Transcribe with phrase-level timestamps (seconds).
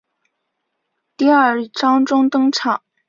[1.15, 2.81] 第二章中登场。